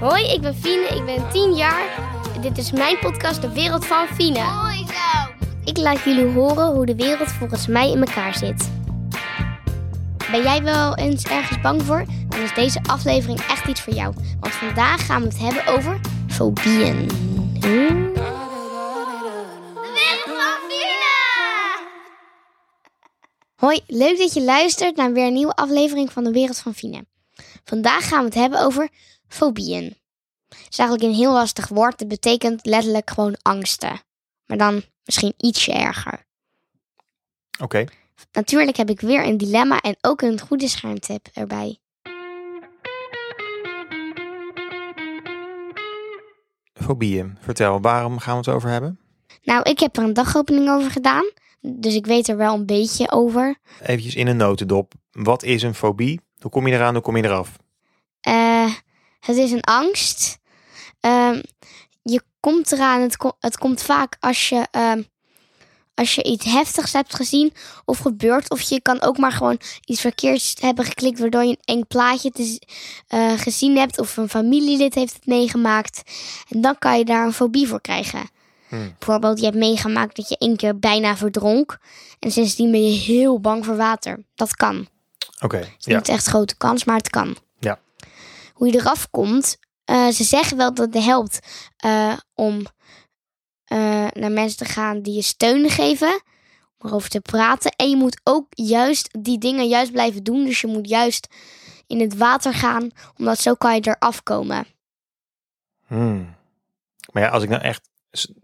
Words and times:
Hoi, 0.00 0.32
ik 0.32 0.40
ben 0.40 0.54
Fine, 0.54 0.86
ik 0.86 1.04
ben 1.04 1.30
10 1.30 1.54
jaar. 1.54 2.10
Dit 2.40 2.58
is 2.58 2.72
mijn 2.72 2.98
podcast 2.98 3.40
De 3.40 3.52
Wereld 3.52 3.86
van 3.86 4.06
Fine. 4.06 4.42
Mooi 4.42 4.86
zo. 4.86 5.32
Ik 5.64 5.76
laat 5.76 6.00
jullie 6.04 6.32
horen 6.32 6.74
hoe 6.74 6.86
de 6.86 6.94
wereld 6.94 7.28
volgens 7.28 7.66
mij 7.66 7.90
in 7.90 8.04
elkaar 8.04 8.34
zit. 8.34 8.70
Ben 10.30 10.42
jij 10.42 10.62
wel 10.62 10.96
eens 10.96 11.24
ergens 11.24 11.60
bang 11.60 11.82
voor? 11.82 12.04
Dan 12.28 12.40
is 12.40 12.54
deze 12.54 12.80
aflevering 12.82 13.40
echt 13.40 13.66
iets 13.66 13.80
voor 13.80 13.94
jou. 13.94 14.14
Want 14.40 14.54
vandaag 14.54 15.06
gaan 15.06 15.22
we 15.22 15.28
het 15.28 15.38
hebben 15.38 15.66
over 15.66 16.00
fobieën. 16.28 17.06
De 17.60 17.68
wereld 19.78 20.20
van 20.24 20.58
Fine. 20.68 21.86
Hoi, 23.54 23.80
leuk 23.86 24.18
dat 24.18 24.34
je 24.34 24.42
luistert 24.42 24.96
naar 24.96 25.12
weer 25.12 25.26
een 25.26 25.32
nieuwe 25.32 25.54
aflevering 25.54 26.12
van 26.12 26.24
De 26.24 26.30
Wereld 26.32 26.58
van 26.58 26.74
Fine. 26.74 27.04
Vandaag 27.64 28.08
gaan 28.08 28.18
we 28.18 28.24
het 28.24 28.34
hebben 28.34 28.60
over 28.60 28.88
fobieën. 29.28 29.96
Het 30.48 30.66
is 30.68 30.78
eigenlijk 30.78 31.10
een 31.10 31.18
heel 31.18 31.32
lastig 31.32 31.68
woord. 31.68 32.00
Het 32.00 32.08
betekent 32.08 32.66
letterlijk 32.66 33.10
gewoon 33.10 33.36
angsten. 33.42 34.00
Maar 34.46 34.58
dan 34.58 34.82
misschien 35.04 35.34
ietsje 35.36 35.72
erger. 35.72 36.26
Oké. 37.60 37.84
Natuurlijk 38.32 38.76
heb 38.76 38.90
ik 38.90 39.00
weer 39.00 39.24
een 39.24 39.38
dilemma 39.38 39.80
en 39.80 39.96
ook 40.00 40.22
een 40.22 40.40
goede 40.40 40.68
schermtip 40.68 41.28
erbij. 41.32 41.78
Fobieën. 46.72 47.38
Vertel, 47.40 47.80
waarom 47.80 48.18
gaan 48.18 48.32
we 48.32 48.38
het 48.38 48.48
over 48.56 48.70
hebben? 48.70 49.00
Nou, 49.42 49.62
ik 49.62 49.78
heb 49.78 49.96
er 49.96 50.02
een 50.02 50.12
dagopening 50.12 50.68
over 50.68 50.90
gedaan. 50.90 51.30
Dus 51.60 51.94
ik 51.94 52.06
weet 52.06 52.28
er 52.28 52.36
wel 52.36 52.54
een 52.54 52.66
beetje 52.66 53.10
over. 53.10 53.58
Eventjes 53.82 54.14
in 54.14 54.26
een 54.26 54.36
notendop. 54.36 54.92
Wat 55.10 55.42
is 55.42 55.62
een 55.62 55.74
fobie? 55.74 56.20
Hoe 56.38 56.50
kom 56.50 56.66
je 56.66 56.74
eraan, 56.74 56.94
hoe 56.94 57.02
kom 57.02 57.16
je 57.16 57.24
eraf? 57.24 57.56
Eh, 58.20 58.72
het 59.20 59.36
is 59.36 59.50
een 59.50 59.62
angst. 59.62 60.38
Ehm, 61.00 61.42
je 62.02 62.22
komt 62.40 62.72
eraan, 62.72 63.00
het, 63.00 63.16
ko- 63.16 63.36
het 63.40 63.58
komt 63.58 63.82
vaak 63.82 64.16
als 64.20 64.48
je, 64.48 64.66
ehm, 64.70 65.02
als 65.94 66.14
je 66.14 66.22
iets 66.22 66.44
heftigs 66.44 66.92
hebt 66.92 67.14
gezien 67.14 67.52
of 67.84 67.98
gebeurt. 67.98 68.50
Of 68.50 68.60
je 68.60 68.80
kan 68.82 69.00
ook 69.02 69.18
maar 69.18 69.32
gewoon 69.32 69.60
iets 69.84 70.00
verkeerds 70.00 70.54
hebben 70.60 70.84
geklikt 70.84 71.18
waardoor 71.18 71.42
je 71.44 71.48
een 71.64 71.76
eng 71.76 71.86
plaatje 71.88 72.30
te, 72.30 72.60
eh, 73.06 73.32
gezien 73.38 73.76
hebt. 73.76 73.98
Of 73.98 74.16
een 74.16 74.28
familielid 74.28 74.94
heeft 74.94 75.14
het 75.14 75.26
meegemaakt. 75.26 76.02
En 76.48 76.60
dan 76.60 76.78
kan 76.78 76.98
je 76.98 77.04
daar 77.04 77.26
een 77.26 77.32
fobie 77.32 77.68
voor 77.68 77.80
krijgen. 77.80 78.28
Hmm. 78.68 78.94
Bijvoorbeeld, 78.98 79.38
je 79.38 79.44
hebt 79.44 79.56
meegemaakt 79.56 80.16
dat 80.16 80.28
je 80.28 80.38
één 80.38 80.56
keer 80.56 80.78
bijna 80.78 81.16
verdronk. 81.16 81.78
En 82.18 82.30
sindsdien 82.32 82.70
ben 82.70 82.84
je 82.92 82.98
heel 82.98 83.40
bang 83.40 83.64
voor 83.64 83.76
water. 83.76 84.24
Dat 84.34 84.56
kan. 84.56 84.88
Oké, 85.40 85.56
Het 85.56 85.74
is 85.78 85.84
ja. 85.86 85.96
niet 85.96 86.08
echt 86.08 86.26
grote 86.26 86.56
kans, 86.56 86.84
maar 86.84 86.96
het 86.96 87.10
kan. 87.10 87.36
Hoe 88.58 88.66
je 88.66 88.74
eraf 88.74 89.10
komt. 89.10 89.56
eh, 89.84 90.08
ze 90.08 90.24
zeggen 90.24 90.56
wel 90.56 90.74
dat 90.74 90.94
het 90.94 91.04
helpt 91.04 91.38
eh, 91.76 92.16
om 92.34 92.66
eh, 93.64 94.06
naar 94.12 94.32
mensen 94.32 94.58
te 94.58 94.64
gaan 94.64 95.02
die 95.02 95.14
je 95.14 95.22
steun 95.22 95.70
geven. 95.70 96.22
Om 96.78 96.88
erover 96.88 97.08
te 97.08 97.20
praten. 97.20 97.70
En 97.76 97.90
je 97.90 97.96
moet 97.96 98.20
ook 98.24 98.46
juist 98.50 99.08
die 99.20 99.38
dingen 99.38 99.68
juist 99.68 99.92
blijven 99.92 100.24
doen. 100.24 100.44
Dus 100.44 100.60
je 100.60 100.66
moet 100.66 100.88
juist 100.88 101.28
in 101.86 102.00
het 102.00 102.16
water 102.16 102.54
gaan. 102.54 102.90
Omdat 103.16 103.38
zo 103.38 103.54
kan 103.54 103.74
je 103.74 103.80
eraf 103.80 104.22
komen. 104.22 104.66
Hmm. 105.86 106.34
Maar 107.12 107.22
ja, 107.22 107.28
als 107.28 107.42
ik 107.42 107.48
nou 107.48 107.62
echt... 107.62 107.88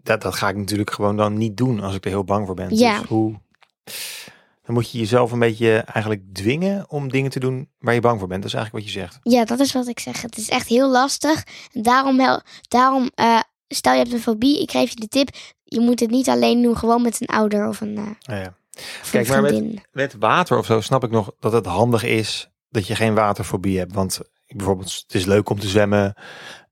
Dat, 0.03 0.21
dat 0.21 0.35
ga 0.35 0.49
ik 0.49 0.55
natuurlijk 0.55 0.91
gewoon 0.91 1.17
dan 1.17 1.37
niet 1.37 1.57
doen 1.57 1.79
als 1.79 1.95
ik 1.95 2.03
er 2.03 2.09
heel 2.09 2.23
bang 2.23 2.45
voor 2.45 2.55
ben. 2.55 2.75
Ja. 2.77 2.99
Dus 2.99 3.07
hoe... 3.07 3.39
Dan 4.65 4.73
moet 4.75 4.91
je 4.91 4.97
jezelf 4.97 5.31
een 5.31 5.39
beetje 5.39 5.77
eigenlijk 5.77 6.21
dwingen 6.33 6.89
om 6.89 7.09
dingen 7.11 7.31
te 7.31 7.39
doen 7.39 7.69
waar 7.79 7.93
je 7.93 7.99
bang 7.99 8.19
voor 8.19 8.27
bent. 8.27 8.41
Dat 8.41 8.51
is 8.51 8.57
eigenlijk 8.57 8.85
wat 8.85 8.93
je 8.93 8.99
zegt. 8.99 9.19
Ja, 9.23 9.45
dat 9.45 9.59
is 9.59 9.71
wat 9.71 9.87
ik 9.87 9.99
zeg. 9.99 10.21
Het 10.21 10.37
is 10.37 10.49
echt 10.49 10.67
heel 10.67 10.89
lastig. 10.89 11.43
En 11.73 11.81
daarom, 11.81 12.41
daarom 12.67 13.09
eh, 13.15 13.39
stel 13.67 13.93
je 13.93 13.99
hebt 13.99 14.13
een 14.13 14.19
fobie. 14.19 14.61
Ik 14.61 14.71
geef 14.71 14.89
je 14.89 14.95
de 14.95 15.07
tip. 15.07 15.29
Je 15.63 15.79
moet 15.79 15.99
het 15.99 16.09
niet 16.09 16.29
alleen 16.29 16.61
doen. 16.61 16.77
Gewoon 16.77 17.01
met 17.01 17.21
een 17.21 17.27
ouder 17.27 17.67
of 17.67 17.81
een, 17.81 17.93
Nou 17.93 18.15
ja. 18.25 18.55
of 19.01 19.07
Kijk, 19.11 19.27
een 19.27 19.41
maar 19.41 19.51
met-. 19.53 19.87
Met 19.91 20.15
water 20.19 20.57
of 20.57 20.65
zo 20.65 20.81
snap 20.81 21.03
ik 21.03 21.11
nog 21.11 21.31
dat 21.39 21.51
het 21.51 21.65
handig 21.65 22.03
is 22.03 22.49
dat 22.69 22.87
je 22.87 22.95
geen 22.95 23.13
waterfobie 23.13 23.77
hebt. 23.77 23.93
Want 23.93 24.19
bijvoorbeeld, 24.47 25.03
het 25.07 25.15
is 25.15 25.25
leuk 25.25 25.49
om 25.49 25.59
te 25.59 25.67
zwemmen. 25.67 26.13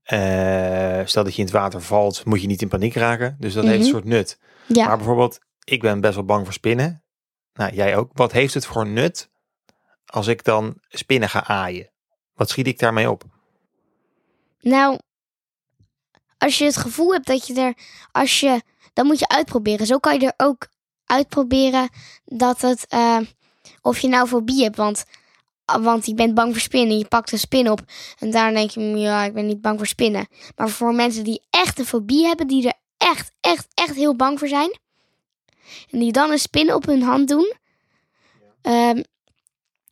Eh, 0.02 1.00
stel 1.04 1.24
dat 1.24 1.32
je 1.34 1.38
in 1.38 1.44
het 1.44 1.54
water 1.54 1.82
valt, 1.82 2.24
moet 2.24 2.40
je 2.40 2.46
niet 2.46 2.62
in 2.62 2.68
paniek 2.68 2.94
raken. 2.94 3.36
Dus 3.38 3.54
dat 3.54 3.64
heeft 3.64 3.76
een 3.76 3.80
Mhm. 3.82 3.90
soort 3.90 4.04
nut. 4.04 4.38
Ja. 4.66 4.86
Maar 4.86 4.96
bijvoorbeeld, 4.96 5.38
ik 5.64 5.80
ben 5.80 6.00
best 6.00 6.14
wel 6.14 6.24
bang 6.24 6.44
voor 6.44 6.52
spinnen. 6.52 7.03
Nou, 7.54 7.74
jij 7.74 7.96
ook. 7.96 8.10
Wat 8.12 8.32
heeft 8.32 8.54
het 8.54 8.66
voor 8.66 8.86
nut 8.86 9.30
als 10.06 10.26
ik 10.26 10.44
dan 10.44 10.78
spinnen 10.88 11.28
ga 11.28 11.46
aaien? 11.46 11.90
Wat 12.34 12.50
schiet 12.50 12.66
ik 12.66 12.78
daarmee 12.78 13.10
op? 13.10 13.24
Nou, 14.60 14.98
als 16.38 16.58
je 16.58 16.64
het 16.64 16.76
gevoel 16.76 17.12
hebt 17.12 17.26
dat 17.26 17.46
je 17.46 17.54
er, 17.54 17.74
als 18.12 18.40
je, 18.40 18.62
dan 18.92 19.06
moet 19.06 19.18
je 19.18 19.28
uitproberen. 19.28 19.86
Zo 19.86 19.98
kan 19.98 20.20
je 20.20 20.26
er 20.26 20.46
ook 20.46 20.68
uitproberen 21.04 21.88
dat 22.24 22.60
het, 22.60 22.86
eh, 22.86 23.18
of 23.82 23.98
je 23.98 24.08
nou 24.08 24.28
fobie 24.28 24.62
hebt, 24.62 24.76
want, 24.76 25.04
want 25.64 26.06
je 26.06 26.14
bent 26.14 26.34
bang 26.34 26.52
voor 26.52 26.60
spinnen. 26.60 26.98
Je 26.98 27.08
pakt 27.08 27.32
een 27.32 27.38
spin 27.38 27.70
op 27.70 27.80
en 28.18 28.30
daarna 28.30 28.58
denk 28.58 28.70
je, 28.70 28.80
"Mm, 28.80 28.96
ja, 28.96 29.24
ik 29.24 29.32
ben 29.34 29.46
niet 29.46 29.60
bang 29.60 29.78
voor 29.78 29.86
spinnen. 29.86 30.28
Maar 30.56 30.68
voor 30.68 30.94
mensen 30.94 31.24
die 31.24 31.42
echt 31.50 31.78
een 31.78 31.86
fobie 31.86 32.26
hebben, 32.26 32.46
die 32.46 32.66
er 32.66 32.74
echt, 32.96 33.30
echt, 33.40 33.66
echt 33.74 33.94
heel 33.94 34.16
bang 34.16 34.38
voor 34.38 34.48
zijn, 34.48 34.78
en 35.90 35.98
die 35.98 36.12
dan 36.12 36.30
een 36.30 36.38
spin 36.38 36.74
op 36.74 36.86
hun 36.86 37.02
hand 37.02 37.28
doen, 37.28 37.52
ehm, 38.62 39.02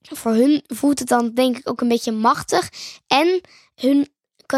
voor 0.02 0.32
hun 0.32 0.62
voelt 0.66 0.98
het 0.98 1.08
dan 1.08 1.34
denk 1.34 1.58
ik 1.58 1.68
ook 1.68 1.80
een 1.80 1.88
beetje 1.88 2.12
machtig. 2.12 2.68
En 3.06 3.40
hun 3.74 4.08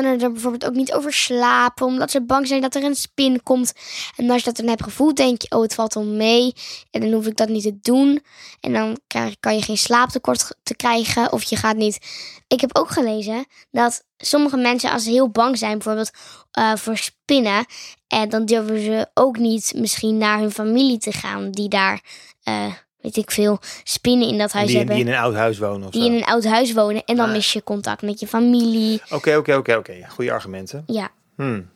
kunnen 0.01 0.21
er 0.21 0.33
bijvoorbeeld 0.33 0.67
ook 0.67 0.75
niet 0.75 0.93
over 0.93 1.13
slapen, 1.13 1.87
omdat 1.87 2.11
ze 2.11 2.23
bang 2.23 2.47
zijn 2.47 2.61
dat 2.61 2.75
er 2.75 2.85
een 2.85 2.95
spin 2.95 3.43
komt. 3.43 3.73
En 4.17 4.31
als 4.31 4.39
je 4.39 4.45
dat 4.45 4.57
dan 4.57 4.69
hebt 4.69 4.83
gevoeld, 4.83 5.17
denk 5.17 5.43
je, 5.43 5.51
oh, 5.51 5.63
het 5.63 5.75
valt 5.75 5.95
wel 5.95 6.05
mee. 6.05 6.53
En 6.91 7.01
dan 7.01 7.13
hoef 7.13 7.27
ik 7.27 7.37
dat 7.37 7.49
niet 7.49 7.63
te 7.63 7.79
doen. 7.83 8.23
En 8.61 8.73
dan 8.73 8.99
kan 9.41 9.57
je 9.57 9.63
geen 9.63 9.79
slaaptekort 9.79 10.55
te 10.63 10.77
krijgen, 10.77 11.33
of 11.33 11.43
je 11.43 11.57
gaat 11.57 11.77
niet. 11.77 11.99
Ik 12.47 12.61
heb 12.61 12.77
ook 12.77 12.91
gelezen 12.91 13.47
dat 13.71 14.05
sommige 14.17 14.57
mensen, 14.57 14.91
als 14.91 15.05
ze 15.05 15.11
heel 15.11 15.31
bang 15.31 15.59
zijn, 15.59 15.73
bijvoorbeeld 15.73 16.11
eh, 16.51 16.77
voor 16.77 16.97
spinnen, 16.97 17.65
en 18.09 18.29
dan 18.29 18.45
durven 18.45 18.81
ze 18.81 19.11
ook 19.15 19.39
niet 19.39 19.73
misschien 19.77 20.19
naar 20.19 20.39
hun 20.39 20.53
familie 20.53 20.99
te 20.99 21.13
gaan, 21.13 21.51
die 21.51 21.69
daar, 21.69 22.03
eh, 22.43 22.73
weet 23.05 23.17
ik 23.17 23.31
veel, 23.31 23.59
spinnen 23.83 24.29
in 24.29 24.39
dat 24.39 24.53
huis 24.53 24.67
Die, 24.67 24.73
in- 24.75 24.79
hebben. 24.81 24.97
die 24.97 25.05
in 25.07 25.13
een 25.13 25.19
oud 25.25 25.35
huis 25.35 25.59
wonen 25.59 25.87
of 25.87 25.93
die 25.93 26.03
zo. 26.03 26.07
in 26.09 26.15
een 26.15 26.25
oud 26.25 26.45
huis 26.45 26.73
wonen. 26.73 27.05
En 27.05 27.17
dan 27.17 27.27
Ah. 27.27 27.33
mis 27.33 27.53
je 27.53 27.63
contact 27.65 28.03
met 28.03 28.21
je 28.21 28.27
familie. 28.27 29.03
Oké, 29.11 29.37
oké, 29.37 29.55
oké, 29.57 29.75
oké. 29.77 29.95
Goede 30.09 30.33
argumenten. 30.33 30.83
Ja. 30.87 31.11
Hmm. 31.37 31.69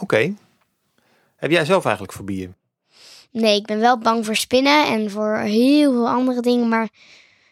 Oké. 0.00 0.34
Heb 1.36 1.50
jij 1.50 1.64
zelf 1.64 1.84
eigenlijk 1.84 2.14
fobieën? 2.16 2.54
Nee, 3.30 3.56
ik 3.56 3.66
ben 3.66 3.78
wel 3.80 3.98
bang 3.98 4.24
voor 4.26 4.36
spinnen 4.36 4.86
en 4.86 5.10
voor 5.10 5.36
heel 5.36 5.92
veel 5.92 6.08
andere 6.08 6.40
dingen. 6.40 6.68
Maar 6.68 6.84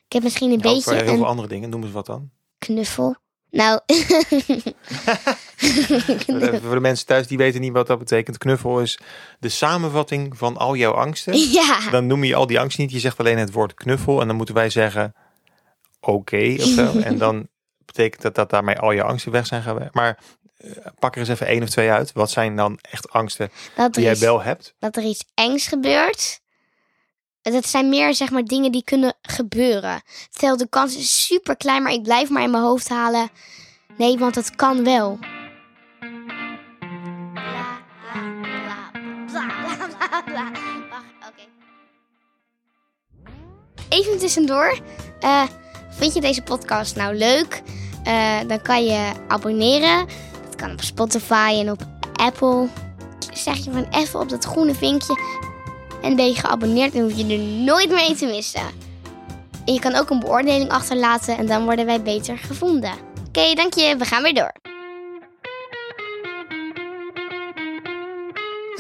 ik 0.07 0.13
heb 0.13 0.23
misschien 0.23 0.51
een 0.51 0.63
voor 0.63 0.73
beetje 0.73 0.95
heel 0.95 1.09
een 1.09 1.17
veel 1.17 1.27
andere 1.27 1.49
dingen. 1.49 1.71
Noem 1.71 1.83
eens 1.83 1.93
wat 1.93 2.07
dan. 2.07 2.31
knuffel. 2.59 3.17
Nou, 3.51 3.81
voor 6.63 6.75
de 6.75 6.81
mensen 6.81 7.07
thuis 7.07 7.27
die 7.27 7.39
weten 7.39 7.61
niet 7.61 7.73
wat 7.73 7.87
dat 7.87 7.99
betekent. 7.99 8.39
Knuffel 8.39 8.81
is 8.81 8.99
de 9.39 9.49
samenvatting 9.49 10.39
van 10.39 10.57
al 10.57 10.77
jouw 10.77 10.93
angsten. 10.93 11.37
ja. 11.61 11.91
Dan 11.91 12.07
noem 12.07 12.25
je 12.25 12.35
al 12.35 12.47
die 12.47 12.61
angsten 12.61 12.83
niet. 12.85 12.93
Je 12.93 12.99
zegt 12.99 13.19
alleen 13.19 13.39
het 13.39 13.53
woord 13.53 13.75
knuffel. 13.75 14.21
En 14.21 14.27
dan 14.27 14.37
moeten 14.37 14.55
wij 14.55 14.71
zeggen 14.71 15.15
oké 16.01 16.55
of 16.59 16.69
zo. 16.69 16.99
En 17.09 17.19
dan 17.19 17.49
betekent 17.85 18.23
dat 18.23 18.35
dat 18.35 18.51
daarmee 18.51 18.79
al 18.79 18.93
je 18.93 19.03
angsten 19.03 19.33
weg 19.33 19.47
zijn 19.47 19.63
geweest. 19.63 19.95
Maar 19.95 20.19
eh, 20.57 20.71
pak 20.99 21.15
er 21.15 21.21
eens 21.21 21.29
even 21.29 21.47
één 21.47 21.63
of 21.63 21.69
twee 21.69 21.91
uit. 21.91 22.13
Wat 22.13 22.31
zijn 22.31 22.57
dan 22.57 22.79
echt 22.91 23.11
angsten 23.11 23.51
Dat 23.77 23.95
die 23.95 24.05
jij 24.05 24.19
wel 24.19 24.43
hebt? 24.43 24.75
dat 24.79 24.97
er 24.97 25.03
iets 25.03 25.25
engs 25.35 25.67
gebeurt. 25.67 26.41
Dat 27.43 27.67
zijn 27.67 27.89
meer 27.89 28.15
zeg 28.15 28.31
maar 28.31 28.45
dingen 28.45 28.73
die 28.73 28.85
kunnen 28.85 29.15
gebeuren. 29.23 30.03
Terwijl 30.31 30.57
de 30.57 30.69
kans 30.69 30.97
is 30.97 31.27
super 31.27 31.57
klein, 31.57 31.83
maar 31.83 31.93
ik 31.93 32.03
blijf 32.03 32.31
maar 32.31 32.43
in 32.43 32.51
mijn 32.51 32.63
hoofd 32.63 32.89
halen. 32.89 33.31
Nee, 33.97 34.19
want 34.19 34.35
het 34.35 34.57
kan 34.57 34.85
wel. 34.85 35.19
Even 43.89 44.19
tussendoor. 44.19 44.79
eh, 45.21 45.43
vind 45.91 46.15
je 46.15 46.21
deze 46.21 46.43
podcast 46.43 46.97
nou 46.97 47.15
leuk? 47.15 47.63
Eh, 48.05 48.39
dan 48.47 48.63
kan 48.63 48.85
je 48.85 49.13
abonneren. 49.29 50.07
Dat 50.45 50.57
kan 50.57 50.73
op 50.73 50.81
Spotify 50.81 51.57
en 51.59 51.71
op 51.71 51.81
Apple. 52.15 52.69
Zeg 53.33 53.57
je 53.57 53.71
van 53.71 53.87
even 53.91 54.21
op 54.21 54.29
dat 54.29 54.45
groene 54.45 54.75
vinkje. 54.75 55.19
En 56.03 56.17
ben 56.17 56.27
je 56.27 56.35
geabonneerd 56.35 56.95
en 56.95 57.03
hoef 57.03 57.17
je 57.17 57.27
er 57.27 57.39
nooit 57.39 57.91
meer 57.91 58.17
te 58.17 58.27
missen. 58.27 58.67
En 59.65 59.73
je 59.75 59.81
kan 59.81 59.95
ook 59.95 60.11
een 60.11 60.21
beoordeling 60.21 60.71
achterlaten 60.71 61.39
en 61.39 61.47
dan 61.47 61.65
worden 61.65 61.87
wij 61.87 62.03
beter 62.03 62.39
gevonden. 62.39 62.93
Oké, 63.29 63.55
dank 63.55 63.75
je. 63.75 63.97
We 63.97 64.05
gaan 64.05 64.23
weer 64.23 64.35
door. 64.35 64.70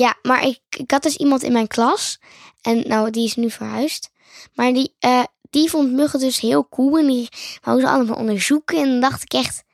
Ja, 0.00 0.18
maar 0.22 0.44
ik, 0.44 0.60
ik 0.70 0.90
had 0.90 1.02
dus 1.02 1.16
iemand 1.16 1.42
in 1.42 1.52
mijn 1.52 1.66
klas. 1.66 2.18
En 2.60 2.88
nou, 2.88 3.10
die 3.10 3.24
is 3.24 3.34
nu 3.34 3.50
verhuisd. 3.50 4.10
Maar 4.54 4.72
die, 4.72 4.94
eh, 4.98 5.24
die 5.50 5.70
vond 5.70 5.92
muggen 5.92 6.20
dus 6.20 6.40
heel 6.40 6.68
cool. 6.68 6.98
En 6.98 7.06
die 7.06 7.28
wou 7.62 7.80
ze 7.80 7.88
allemaal 7.88 8.16
onderzoeken. 8.16 8.78
En 8.78 8.88
dan 8.88 9.00
dacht 9.00 9.22
ik 9.22 9.32
echt, 9.32 9.64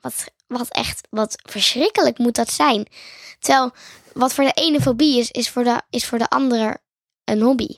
wat, 0.00 0.24
wat 0.46 0.68
echt, 0.68 1.06
wat 1.10 1.36
verschrikkelijk 1.42 2.18
moet 2.18 2.34
dat 2.34 2.50
zijn. 2.50 2.86
Terwijl 3.38 3.72
wat 4.12 4.34
voor 4.34 4.44
de 4.44 4.52
ene 4.52 4.80
fobie 4.80 5.18
is, 5.18 5.30
is 5.30 5.50
voor 5.50 5.64
de, 5.64 5.82
is 5.90 6.06
voor 6.06 6.18
de 6.18 6.28
andere 6.28 6.78
een 7.24 7.40
hobby. 7.40 7.76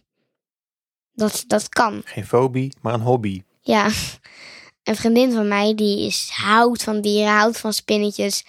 Dat, 1.12 1.44
dat 1.46 1.68
kan. 1.68 2.02
Geen 2.04 2.26
fobie, 2.26 2.72
maar 2.80 2.94
een 2.94 3.00
hobby. 3.00 3.42
Ja, 3.60 3.90
een 4.82 4.96
vriendin 4.96 5.32
van 5.32 5.48
mij 5.48 5.74
die 5.74 6.06
is, 6.06 6.30
houdt 6.32 6.82
van 6.82 7.00
dieren, 7.00 7.32
houdt 7.32 7.58
van 7.58 7.72
spinnetjes. 7.72 8.44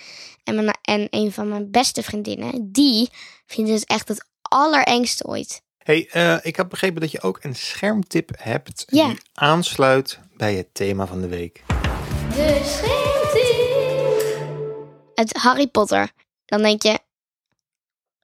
En, 0.48 0.56
mijn, 0.56 0.78
en 0.82 1.08
een 1.10 1.32
van 1.32 1.50
mijn 1.50 1.72
beste 1.72 2.04
vriendinnen, 2.04 2.72
die 2.72 3.10
vindt 3.46 3.70
het 3.72 3.86
echt 3.86 4.08
het 4.08 4.26
allerengste 4.42 5.26
ooit. 5.26 5.62
hey, 5.78 6.08
eh, 6.12 6.38
ik 6.42 6.56
heb 6.56 6.70
begrepen 6.70 7.02
dat 7.02 7.12
je 7.12 7.22
ook 7.22 7.40
een 7.44 7.56
schermtip 7.56 8.30
hebt 8.38 8.84
Ja. 8.88 9.08
die 9.08 9.20
aansluit 9.34 10.20
bij 10.38 10.54
het 10.56 10.74
thema 10.74 11.08
van 11.08 11.22
de 11.22 11.28
week. 11.28 11.64
De 12.36 12.66
Het 15.16 15.34
Harry 15.38 15.68
Potter. 15.68 16.12
Dan 16.46 16.62
denk 16.62 16.82
je, 16.82 17.00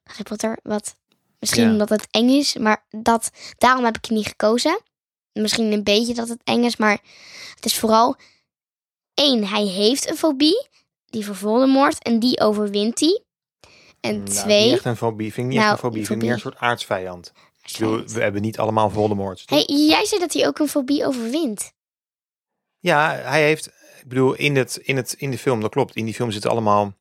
Harry 0.02 0.22
Potter, 0.22 0.58
wat? 0.62 0.96
Misschien 1.38 1.64
Ja. 1.64 1.70
omdat 1.70 1.88
het 1.88 2.06
eng 2.10 2.28
is, 2.28 2.56
maar 2.56 2.84
dat, 2.90 3.30
daarom 3.58 3.84
heb 3.84 3.96
ik 3.96 4.04
het 4.04 4.14
niet 4.16 4.26
gekozen. 4.26 4.80
Misschien 5.32 5.72
een 5.72 5.84
beetje 5.84 6.14
dat 6.14 6.28
het 6.28 6.40
eng 6.44 6.64
is, 6.64 6.76
maar 6.76 6.98
het 7.54 7.64
is 7.64 7.78
vooral... 7.78 8.16
één, 9.14 9.46
hij 9.46 9.64
heeft 9.64 10.08
een 10.10 10.16
fobie, 10.16 10.68
die 11.14 11.26
voor 11.26 11.34
Voldemort, 11.36 12.02
en 12.02 12.18
die 12.18 12.40
overwint 12.40 13.00
hij. 13.00 13.22
En 14.00 14.14
Nou, 14.22 14.28
twee... 14.28 14.64
Niet 14.64 14.72
echt 14.74 14.84
een 14.84 14.96
fobie. 14.96 15.32
Vind 15.32 15.46
ik 15.46 15.52
niet 15.52 15.60
Nou, 15.62 15.72
echt 15.72 15.72
een 15.82 15.84
fobie. 15.88 16.00
Ik 16.00 16.06
vind 16.06 16.22
meer 16.22 16.32
een 16.32 16.38
soort 16.38 16.56
aardsvijand. 16.58 17.32
Bedoel, 17.72 18.02
we 18.06 18.20
hebben 18.22 18.42
niet 18.42 18.58
allemaal 18.58 18.90
Voldemort. 18.90 19.42
Hey, 19.46 19.64
jij 19.64 20.04
zei 20.06 20.20
dat 20.20 20.32
hij 20.32 20.46
ook 20.46 20.58
een 20.58 20.68
fobie 20.68 21.06
overwint. 21.06 21.72
Ja, 22.78 23.10
hij 23.14 23.42
heeft... 23.42 23.66
Ik 24.00 24.08
bedoel, 24.10 24.34
in, 24.34 24.56
het, 24.56 24.76
in, 24.76 24.96
het, 24.96 25.12
in 25.18 25.30
de 25.30 25.38
film, 25.38 25.60
dat 25.60 25.70
klopt. 25.70 25.94
In 25.96 26.04
die 26.04 26.14
film 26.14 26.30
zitten 26.30 26.50
allemaal 26.50 26.92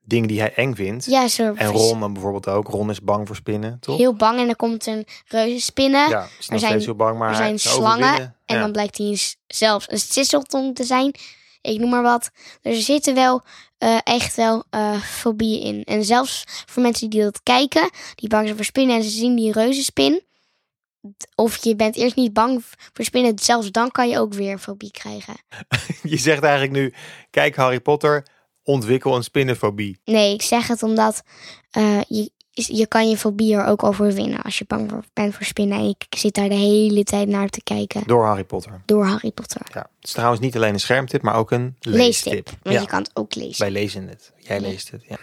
dingen 0.00 0.28
die 0.28 0.40
hij 0.40 0.54
eng 0.54 0.74
vindt. 0.74 1.04
Ja, 1.04 1.28
zo 1.28 1.52
En 1.54 1.70
Ron 1.70 2.00
dan 2.00 2.12
bijvoorbeeld 2.12 2.48
ook. 2.48 2.68
Ron 2.68 2.90
is 2.90 3.00
bang 3.02 3.26
voor 3.26 3.36
spinnen, 3.36 3.78
toch? 3.80 3.96
heel 3.96 4.14
bang 4.14 4.38
en 4.38 4.48
er 4.48 4.56
komt 4.56 4.86
een 4.86 5.06
reuzenspinnen. 5.26 6.08
ja, 6.08 6.22
is 6.38 6.48
nog 6.48 6.58
zijn- 6.60 6.70
steeds 6.72 6.84
heel 6.84 6.94
bang, 6.94 7.18
maar 7.18 7.28
er 7.28 7.36
zijn 7.36 7.58
slangen. 7.58 8.14
En 8.44 8.56
Ja. 8.56 8.60
dan 8.60 8.72
blijkt 8.72 8.98
hij 8.98 9.18
zelfs 9.46 9.90
een 9.90 9.98
sisseltong 9.98 10.74
te 10.74 10.84
zijn. 10.84 11.14
Ik 11.72 11.78
noem 11.78 11.90
maar 11.90 12.02
wat. 12.02 12.30
Er 12.62 12.74
zitten 12.74 13.14
wel 13.14 13.42
eh, 13.78 13.98
echt 14.04 14.36
wel 14.36 14.64
eh 14.70 15.02
fobieën 15.02 15.62
in. 15.62 15.84
En 15.84 16.04
zelfs 16.04 16.44
voor 16.66 16.82
mensen 16.82 17.10
die 17.10 17.22
dat 17.22 17.42
kijken, 17.42 17.90
die 18.14 18.28
bang 18.28 18.44
zijn 18.44 18.56
voor 18.56 18.64
spinnen 18.64 18.96
en 18.96 19.02
ze 19.02 19.10
zien 19.10 19.36
die 19.36 19.52
reuzenspin. 19.52 20.22
Of 21.34 21.64
je 21.64 21.76
bent 21.76 21.96
eerst 21.96 22.16
niet 22.16 22.32
bang 22.32 22.64
voor 22.92 23.04
spinnen, 23.04 23.38
zelfs 23.38 23.70
dan 23.70 23.90
kan 23.90 24.08
je 24.08 24.18
ook 24.18 24.34
weer 24.34 24.52
een 24.52 24.58
fobie 24.58 24.90
krijgen. 24.90 25.34
Je 26.12 26.16
zegt 26.16 26.42
eigenlijk 26.42 26.72
nu, 26.72 26.94
kijk 27.30 27.56
Harry 27.56 27.80
Potter, 27.80 28.26
ontwikkel 28.62 29.16
een 29.16 29.24
spinnenfobie. 29.24 30.00
Nee, 30.04 30.34
ik 30.34 30.42
zeg 30.42 30.66
het 30.66 30.82
omdat 30.82 31.22
eh, 31.70 32.00
je, 32.08 32.30
je 32.54 32.86
kan 32.86 33.08
je 33.08 33.16
fobie 33.16 33.54
er 33.54 33.64
ook 33.66 33.82
overwinnen 33.82 34.42
als 34.42 34.58
je 34.58 34.64
bang 34.68 35.04
bent 35.12 35.34
voor 35.34 35.46
spinnen. 35.46 35.78
En 35.78 35.84
ik 35.88 36.06
zit 36.18 36.34
daar 36.34 36.48
de 36.48 36.54
hele 36.54 37.04
tijd 37.04 37.28
naar 37.28 37.48
te 37.48 37.62
kijken 37.62 38.02
Door 38.06 38.24
Harry 38.24 38.44
Potter. 38.44 38.82
door 38.84 39.04
Harry 39.06 39.30
Potter. 39.30 39.60
Ja. 39.72 39.80
Het 39.80 39.88
is 40.08 40.12
trouwens 40.12 40.40
niet 40.40 40.56
alleen 40.56 40.72
een 40.72 40.80
schermtip, 40.80 41.22
maar 41.22 41.34
ook 41.34 41.50
een 41.50 41.76
leestip. 41.80 42.32
Leestip, 42.32 42.50
want 42.62 42.74
Ja, 42.74 42.80
je 42.80 42.86
kan 42.86 42.98
het 43.02 43.10
ook 43.14 43.34
lezen. 43.34 43.60
wij 43.62 43.70
lezen 43.70 44.08
het. 44.08 44.32
Jij 44.38 44.56
Ja. 44.60 44.66
leest 44.66 44.90
het, 44.90 45.04
ja. 45.08 45.16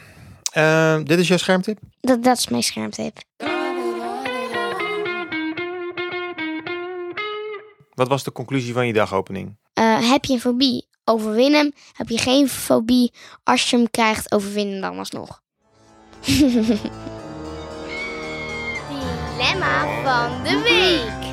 Eh, 0.51 1.03
dit 1.05 1.19
is 1.19 1.27
jouw 1.27 1.37
schermtip? 1.37 1.79
Dat, 1.99 2.23
dat 2.23 2.37
is 2.37 2.47
mijn 2.47 2.63
schermtip. 2.63 3.17
Wat 7.93 8.07
was 8.07 8.23
de 8.23 8.31
conclusie 8.31 8.73
van 8.73 8.87
je 8.87 8.93
dagopening? 8.93 9.57
Eh, 9.73 10.09
heb 10.11 10.25
je 10.25 10.33
een 10.33 10.39
fobie? 10.39 10.87
Overwin 11.03 11.53
hem. 11.53 11.71
Heb 11.93 12.09
je 12.09 12.17
geen 12.17 12.49
fobie? 12.49 13.13
Als 13.43 13.69
je 13.69 13.77
hem 13.77 13.89
krijgt, 13.91 14.31
overwin 14.31 14.67
hem 14.71 14.81
dan 14.81 14.97
alsnog. 14.97 15.41
Dilemma 19.41 20.03
van 20.03 20.43
de 20.43 20.61
week. 20.61 21.31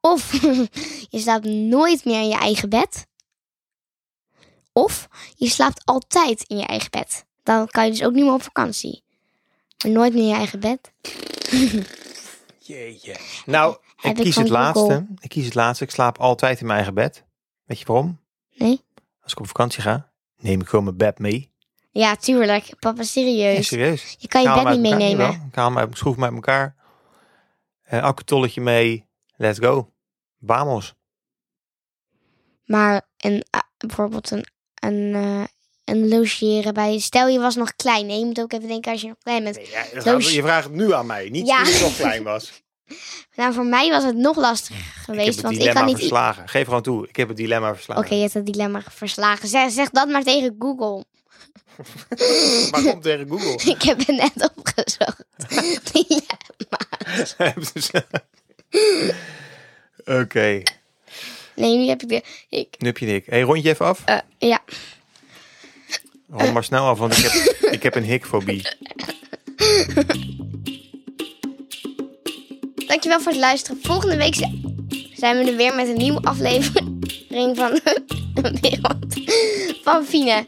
Of 0.00 0.32
je 1.14 1.18
slaapt 1.18 1.44
nooit 1.44 2.04
meer 2.04 2.20
in 2.20 2.28
je 2.28 2.38
eigen 2.38 2.68
bed. 2.68 3.06
Of 4.72 5.08
je 5.34 5.48
slaapt 5.48 5.84
altijd 5.84 6.42
in 6.42 6.56
je 6.56 6.66
eigen 6.66 6.90
bed. 6.90 7.26
Dan 7.42 7.66
kan 7.66 7.84
je 7.84 7.90
dus 7.90 8.02
ook 8.02 8.12
niet 8.12 8.24
meer 8.24 8.32
op 8.32 8.42
vakantie. 8.42 9.02
Maar 9.82 9.92
nooit 9.92 10.12
meer 10.12 10.22
in 10.22 10.28
je 10.28 10.34
eigen 10.34 10.60
bed. 10.60 10.92
Jeetje. 12.66 13.16
Nou, 13.46 13.76
ik 14.00 14.14
kies 14.14 14.36
het 14.36 14.48
laatste. 14.48 15.06
Ik 15.20 15.28
kies 15.28 15.44
het 15.44 15.54
laatste. 15.54 15.84
Ik 15.84 15.90
slaap 15.90 16.18
altijd 16.18 16.60
in 16.60 16.66
mijn 16.66 16.76
eigen 16.76 16.94
bed. 16.94 17.24
Weet 17.64 17.78
je 17.78 17.84
waarom? 17.84 18.20
Nee? 18.54 18.80
Als 19.22 19.32
ik 19.32 19.40
op 19.40 19.46
vakantie 19.46 19.82
ga, 19.82 20.10
neem 20.36 20.60
ik 20.60 20.68
gewoon 20.68 20.84
mijn 20.84 20.96
bed 20.96 21.18
mee. 21.18 21.49
Ja, 21.90 22.16
tuurlijk. 22.16 22.74
Papa, 22.78 22.98
Ja, 22.98 23.04
serieus. 23.04 23.66
serieus. 23.66 24.16
Je 24.18 24.28
kan 24.28 24.42
je 24.42 24.48
Ik 24.48 24.54
bed 24.54 24.64
niet 24.64 24.84
elkaar, 24.84 24.98
meenemen. 24.98 25.30
Ik 25.48 25.54
haal 25.54 25.66
hem 25.68 25.78
uit, 25.78 25.96
schroef 25.98 26.14
hem 26.14 26.24
uit 26.24 26.34
elkaar. 26.34 26.74
Uh, 27.92 28.02
accutolletje 28.02 28.60
mee. 28.60 29.06
Let's 29.36 29.58
go. 29.58 29.92
Vamos. 30.46 30.94
Maar 32.64 33.02
een, 33.16 33.44
ah, 33.50 33.60
bijvoorbeeld 33.76 34.30
een, 34.30 34.44
een, 34.74 35.14
eh, 35.14 35.44
een 35.84 36.08
logeren 36.08 36.74
bij... 36.74 36.98
Stel, 36.98 37.28
je 37.28 37.38
was 37.40 37.54
nog 37.56 37.74
klein. 37.76 38.06
Nee, 38.06 38.18
je 38.18 38.24
moet 38.24 38.40
ook 38.40 38.52
even 38.52 38.68
denken 38.68 38.92
als 38.92 39.00
je 39.00 39.06
nog 39.08 39.16
klein 39.22 39.44
bent. 39.44 39.56
Nee, 39.56 39.70
ja, 39.70 40.18
je 40.18 40.42
vraagt 40.42 40.64
het 40.64 40.74
nu 40.74 40.92
aan 40.92 41.06
mij, 41.06 41.28
niet 41.28 41.46
Ja. 41.46 41.64
toen 41.64 41.74
ik 41.74 41.80
nog 41.80 41.96
klein 41.96 42.22
was. 42.22 42.52
Nou, 43.36 43.52
voor 43.52 43.66
mij 43.66 43.90
was 43.90 44.04
het 44.04 44.16
nog 44.16 44.36
lastiger 44.36 44.80
ik 44.80 44.84
heb 44.94 45.04
geweest. 45.04 45.26
het 45.34 45.40
want 45.40 45.54
ik 45.54 45.58
dilemma 45.60 45.80
kan 45.80 45.88
niet... 45.88 45.98
verslagen. 45.98 46.48
Geef 46.48 46.64
gewoon 46.64 46.82
toe, 46.82 47.08
ik 47.08 47.16
heb 47.16 47.28
het 47.28 47.36
dilemma 47.36 47.74
verslagen. 47.74 48.04
Oké, 48.04 48.14
je 48.14 48.20
hebt 48.20 48.34
het 48.34 48.46
dilemma 48.46 48.82
verslagen. 48.88 49.48
Zeg, 49.48 49.70
zeg 49.70 49.90
dat 49.90 50.08
maar 50.08 50.22
tegen 50.22 50.56
Google. 50.58 51.04
Maar 52.70 52.82
kom 52.82 53.00
tegen 53.00 53.28
Google. 53.28 53.60
Ik 53.74 53.82
heb 53.82 53.98
het 53.98 54.16
net 54.16 54.50
opgezocht. 54.56 55.24
dilemma. 55.92 56.78
Oké, 60.04 60.62
Nee, 61.56 61.76
nu 61.76 61.86
heb 61.88 62.02
ik 62.02 62.08
de... 62.08 62.22
Ik, 62.48 62.74
nu 62.78 62.86
heb 62.86 62.98
je 62.98 63.06
dik. 63.06 63.26
Hey, 63.26 63.40
rond 63.40 63.62
je 63.62 63.68
even 63.68 63.86
af. 63.86 64.02
eh, 64.04 64.18
ja. 64.38 64.60
Rond 66.30 66.52
maar 66.52 66.64
snel 66.64 66.86
af, 66.86 66.98
want 66.98 67.16
ik 67.18 67.24
heb, 67.24 67.32
ik 67.72 67.82
heb 67.82 67.94
een 67.94 68.02
hikfobie. 68.04 68.62
Dankjewel 72.86 73.20
voor 73.20 73.32
het 73.32 73.40
luisteren. 73.40 73.78
Volgende 73.82 74.16
week 74.16 74.34
zi- 74.34 74.62
zijn 75.14 75.44
we 75.44 75.50
er 75.50 75.56
weer 75.56 75.74
met 75.74 75.88
een 75.88 75.96
nieuwe 75.96 76.20
aflevering 76.22 77.56
van 77.56 77.80
wereld 78.60 79.14
van 79.82 80.04
Fine. 80.04 80.44